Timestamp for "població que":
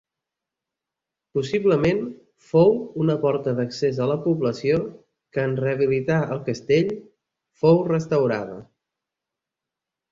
4.25-5.47